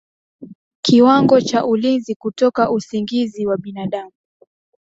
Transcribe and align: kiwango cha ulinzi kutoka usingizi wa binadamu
kiwango 0.81 1.41
cha 1.41 1.65
ulinzi 1.65 2.15
kutoka 2.15 2.71
usingizi 2.71 3.45
wa 3.47 3.57
binadamu 3.57 4.11